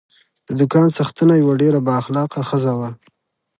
[0.47, 2.89] د دوکان څښتنه یوه ډېره با اخلاقه ښځه وه.